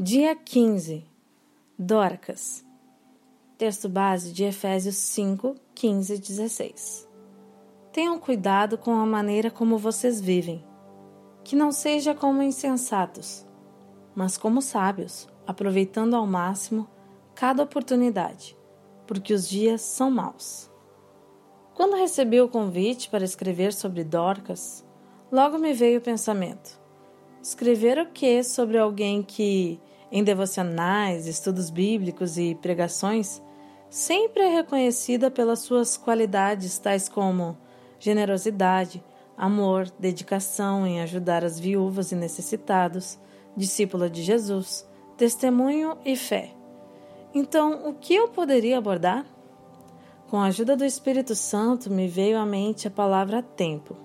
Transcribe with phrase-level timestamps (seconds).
[0.00, 1.04] Dia 15
[1.76, 2.64] Dorcas
[3.58, 7.08] Texto base de Efésios 5, 15 e 16
[7.92, 10.64] Tenham cuidado com a maneira como vocês vivem,
[11.42, 13.44] que não seja como insensatos,
[14.14, 16.88] mas como sábios, aproveitando ao máximo
[17.34, 18.56] cada oportunidade,
[19.04, 20.70] porque os dias são maus.
[21.74, 24.86] Quando recebi o convite para escrever sobre Dorcas,
[25.32, 26.80] logo me veio o pensamento:
[27.42, 29.80] escrever o que sobre alguém que,
[30.10, 33.42] em devocionais, estudos bíblicos e pregações,
[33.90, 37.56] sempre é reconhecida pelas suas qualidades tais como
[37.98, 39.02] generosidade,
[39.36, 43.18] amor, dedicação em ajudar as viúvas e necessitados,
[43.56, 46.52] discípula de Jesus, testemunho e fé.
[47.34, 49.26] Então, o que eu poderia abordar?
[50.28, 53.96] Com a ajuda do Espírito Santo, me veio à mente a palavra tempo.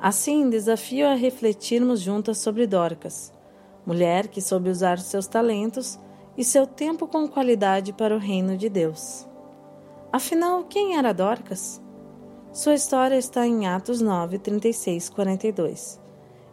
[0.00, 3.32] Assim, desafio a refletirmos juntas sobre Dorcas,
[3.84, 5.98] mulher que soube usar seus talentos
[6.36, 9.26] e seu tempo com qualidade para o reino de Deus.
[10.12, 11.80] Afinal, quem era Dorcas?
[12.52, 16.00] Sua história está em Atos 9, 36, 42.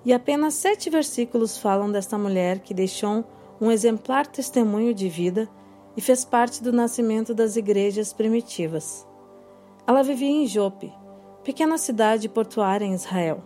[0.06, 3.24] E apenas sete versículos falam desta mulher que deixou
[3.60, 5.48] um exemplar testemunho de vida
[5.96, 9.06] e fez parte do nascimento das igrejas primitivas.
[9.86, 10.94] Ela vivia em Jope,
[11.44, 13.44] pequena cidade portuária em Israel.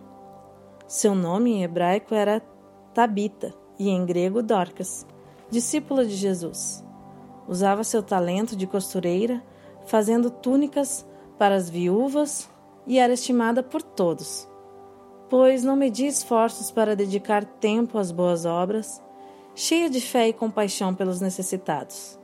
[0.86, 2.40] Seu nome em hebraico era
[2.92, 5.06] Tabita e em grego Dorcas,
[5.50, 6.84] discípula de Jesus.
[7.46, 9.42] Usava seu talento de costureira,
[9.86, 11.06] fazendo túnicas
[11.38, 12.48] para as viúvas
[12.86, 14.48] e era estimada por todos,
[15.28, 19.02] pois não media esforços para dedicar tempo às boas obras,
[19.54, 22.18] cheia de fé e compaixão pelos necessitados.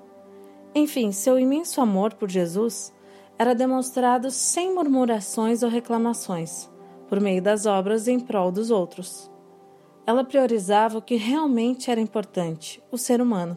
[0.75, 2.93] Enfim, seu imenso amor por Jesus
[3.39, 6.71] era demonstrado sem murmurações ou reclamações,
[7.09, 9.30] por meio das obras em prol dos outros.
[10.11, 13.56] Ela priorizava o que realmente era importante, o ser humano.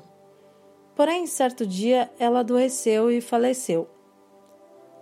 [0.96, 3.90] Porém, certo dia, ela adoeceu e faleceu.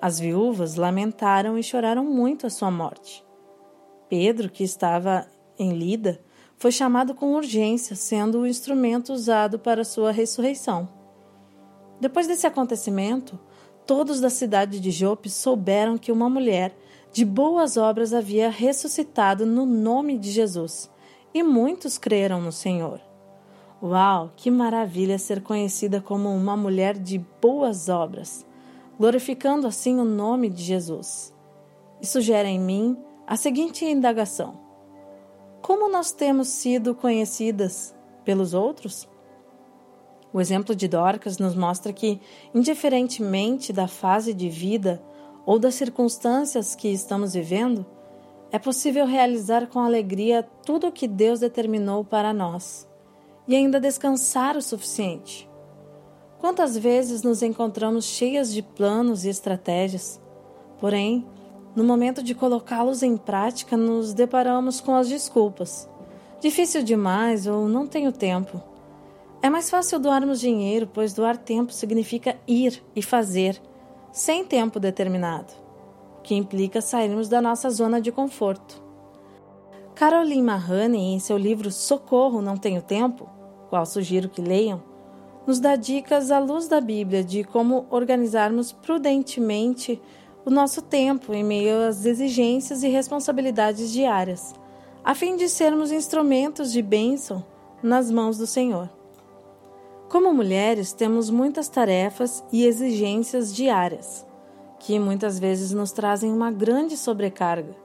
[0.02, 3.22] As viúvas lamentaram e choraram muito a sua morte.
[4.08, 5.28] Pedro, que estava
[5.60, 6.22] em Lida,
[6.56, 10.88] foi chamado com urgência, sendo o instrumento usado para sua ressurreição.
[12.00, 13.38] Depois desse acontecimento,
[13.86, 16.74] todos da cidade de Jope souberam que uma mulher
[17.12, 20.90] de boas obras havia ressuscitado no nome de Jesus,
[21.34, 23.00] e muitos creram no Senhor.
[23.82, 28.46] Uau, que maravilha ser conhecida como uma mulher de boas obras!
[29.02, 31.34] glorificando assim o nome de Jesus.
[32.00, 34.60] Isso gera em mim a seguinte indagação:
[35.60, 39.10] Como nós temos sido conhecidas pelos outros?
[40.32, 42.22] O exemplo de Dorcas nos mostra que,
[42.54, 45.04] indiferentemente da fase de vida
[45.48, 47.84] ou das circunstâncias que estamos vivendo,
[48.52, 52.88] é possível realizar com alegria tudo o que Deus determinou para nós
[53.48, 55.50] e ainda descansar o suficiente.
[56.40, 60.20] Quantas vezes nos encontramos cheias de planos e estratégias,
[60.80, 61.26] porém,
[61.76, 65.90] no momento de colocá-los em prática, nos deparamos com as desculpas.
[66.42, 68.62] Difícil demais ou não tenho tempo.
[69.42, 73.62] É mais fácil doarmos dinheiro, pois doar tempo significa ir e fazer,
[74.12, 75.54] sem tempo determinado,
[76.32, 78.82] que implica sairmos da nossa zona de conforto.
[79.94, 83.30] Caroline Mahoney, em seu livro Socorro, Não Tenho Tempo,
[83.70, 84.82] qual sugiro que leiam,
[85.46, 90.02] nos dá dicas à luz da Bíblia de como organizarmos prudentemente
[90.46, 94.56] o nosso tempo em meio às exigências e responsabilidades diárias,
[95.04, 97.44] a fim de sermos instrumentos de bênção
[97.84, 98.90] nas mãos do Senhor.
[100.08, 104.26] Como mulheres, temos muitas tarefas e exigências diárias,
[104.82, 107.76] que muitas vezes nos trazem uma grande sobrecarga,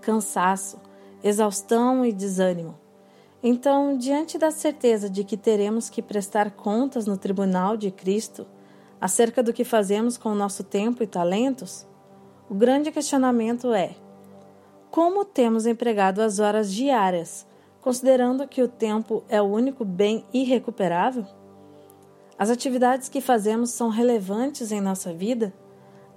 [0.00, 0.80] cansaço,
[1.22, 2.78] exaustão e desânimo.
[3.42, 8.46] Então, diante da certeza de que teremos que prestar contas no tribunal de Cristo
[9.00, 11.84] acerca do que fazemos com o nosso tempo e talentos,
[12.48, 13.96] o grande questionamento é:
[14.92, 17.44] como temos empregado as horas diárias,
[17.80, 21.26] considerando que o tempo é o único bem irrecuperável?
[22.38, 25.52] As atividades que fazemos são relevantes em nossa vida?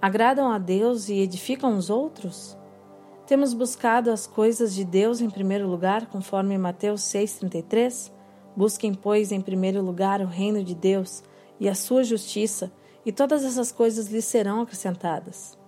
[0.00, 2.56] Agradam a Deus e edificam os outros?
[3.26, 8.12] Temos buscado as coisas de Deus em primeiro lugar, conforme Mateus 6,33?
[8.56, 11.24] Busquem, pois, em primeiro lugar o reino de Deus
[11.58, 12.70] e a sua justiça,
[13.04, 15.58] e todas essas coisas lhes serão acrescentadas.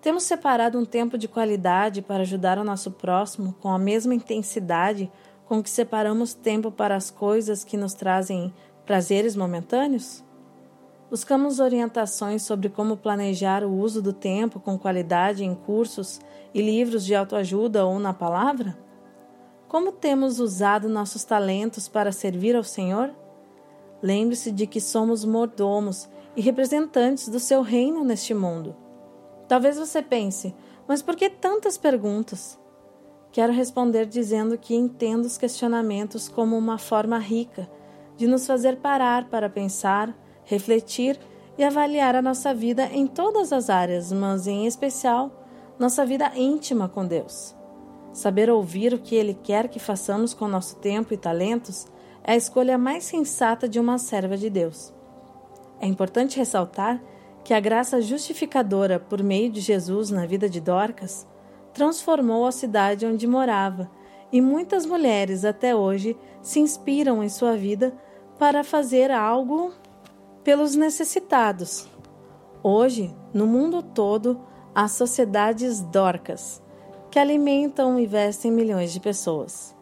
[0.00, 5.10] Temos separado um tempo de qualidade para ajudar o nosso próximo com a mesma intensidade
[5.46, 8.54] com que separamos tempo para as coisas que nos trazem
[8.86, 10.22] prazeres momentâneos?
[11.10, 16.20] Buscamos orientações sobre como planejar o uso do tempo com qualidade em cursos
[16.52, 18.76] e livros de autoajuda ou na palavra?
[19.68, 23.14] Como temos usado nossos talentos para servir ao Senhor?
[24.02, 28.76] Lembre-se de que somos mordomos e representantes do seu reino neste mundo.
[29.48, 30.54] Talvez você pense,
[30.86, 32.58] mas por que tantas perguntas?
[33.32, 37.68] Quero responder dizendo que entendo os questionamentos como uma forma rica
[38.14, 40.14] de nos fazer parar para pensar,
[40.48, 41.20] refletir
[41.58, 45.30] e avaliar a nossa vida em todas as áreas, mas em especial
[45.78, 47.54] nossa vida íntima com Deus.
[48.14, 51.86] Saber ouvir o que Ele quer que façamos com nosso tempo e talentos
[52.24, 54.92] é a escolha mais sensata de uma serva de Deus.
[55.80, 57.00] É importante ressaltar
[57.44, 61.26] que a graça justificadora por meio de Jesus na vida de Dorcas
[61.74, 63.90] transformou a cidade onde morava,
[64.32, 67.94] e muitas mulheres até hoje se inspiram em sua vida
[68.38, 69.72] para fazer algo
[70.42, 71.88] pelos necessitados.
[72.62, 74.40] Hoje, no mundo todo,
[74.74, 76.62] há sociedades Dorcas
[77.10, 79.74] que alimentam e vestem milhões de pessoas.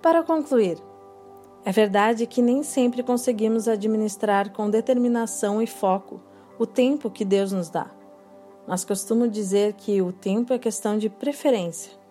[0.00, 0.78] Para concluir,
[1.64, 6.20] é verdade que nem sempre conseguimos administrar com determinação e foco
[6.58, 7.90] o tempo que Deus nos dá.
[8.66, 12.03] Mas costumo dizer que o tempo é questão de preferência.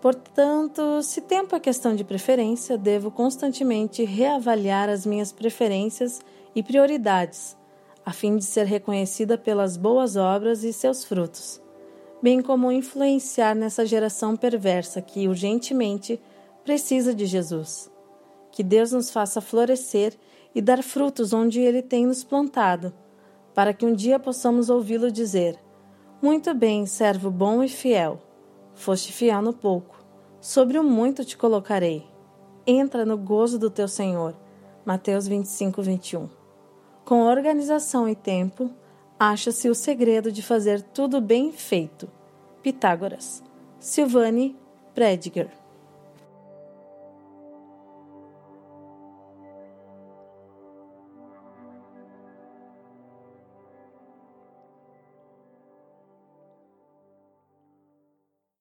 [0.00, 6.20] Portanto, se tempo é questão de preferência, devo constantemente reavaliar as minhas preferências
[6.54, 7.56] e prioridades,
[8.06, 11.60] a fim de ser reconhecida pelas boas obras e seus frutos
[12.20, 16.20] bem como influenciar nessa geração perversa que urgentemente
[16.64, 17.90] precisa de Jesus.
[18.50, 20.14] Que Deus nos faça florescer
[20.54, 22.92] e dar frutos onde Ele tem nos plantado,
[23.54, 25.58] para que um dia possamos ouvi-lo dizer:
[26.20, 28.20] Muito bem, servo bom e fiel.
[28.78, 29.96] Foste fiel no pouco,
[30.40, 32.06] sobre o muito te colocarei.
[32.64, 34.36] Entra no gozo do teu Senhor.
[34.86, 36.28] Mateus 25, 21.
[37.04, 38.70] Com organização e tempo,
[39.18, 42.08] acha-se o segredo de fazer tudo bem feito.
[42.62, 43.42] Pitágoras.
[43.80, 44.56] Silvane
[44.94, 45.50] Prediger